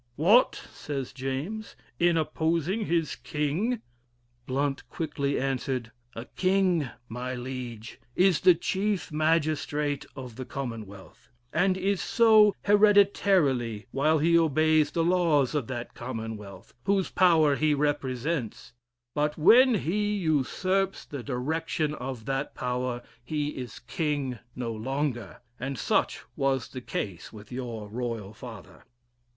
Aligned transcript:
"What!" 0.15 0.63
says 0.73 1.13
James, 1.13 1.75
"in 1.99 2.17
opposing 2.17 2.87
his 2.87 3.15
king?" 3.15 3.83
Blount 4.47 4.89
quickly 4.89 5.39
answered, 5.39 5.91
"A 6.15 6.25
king, 6.25 6.89
my 7.07 7.35
liege, 7.35 7.99
is 8.15 8.39
the 8.39 8.55
chief 8.55 9.11
magistrate 9.11 10.07
of 10.15 10.37
the 10.37 10.43
Commonwealth, 10.45 11.29
and 11.53 11.77
is 11.77 12.01
so 12.01 12.55
hereditarily 12.63 13.85
while 13.91 14.17
he 14.17 14.39
obeys 14.39 14.89
the 14.89 15.03
laws 15.03 15.53
of 15.53 15.67
that 15.67 15.93
Commonwealth, 15.93 16.73
whose 16.85 17.11
power 17.11 17.55
he 17.55 17.75
represents; 17.75 18.73
but 19.13 19.37
when 19.37 19.75
he 19.75 20.15
usurps 20.15 21.05
the 21.05 21.21
direction 21.21 21.93
of 21.93 22.25
that 22.25 22.55
power, 22.55 23.03
he 23.23 23.49
is 23.49 23.77
king 23.77 24.39
no 24.55 24.73
longer, 24.73 25.41
and 25.59 25.77
such 25.77 26.23
was 26.35 26.69
the 26.69 26.81
case 26.81 27.31
with 27.31 27.51
your 27.51 27.87
royal 27.87 28.33
father." 28.33 28.83